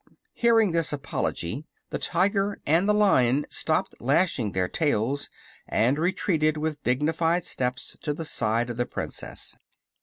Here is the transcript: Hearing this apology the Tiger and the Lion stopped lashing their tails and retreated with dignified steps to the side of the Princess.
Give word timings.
Hearing 0.33 0.71
this 0.71 0.91
apology 0.91 1.67
the 1.91 1.99
Tiger 1.99 2.59
and 2.65 2.89
the 2.89 2.93
Lion 2.95 3.45
stopped 3.51 3.93
lashing 3.99 4.53
their 4.53 4.67
tails 4.67 5.29
and 5.67 5.99
retreated 5.99 6.57
with 6.57 6.81
dignified 6.81 7.43
steps 7.43 7.95
to 8.01 8.11
the 8.11 8.25
side 8.25 8.71
of 8.71 8.77
the 8.77 8.87
Princess. 8.87 9.55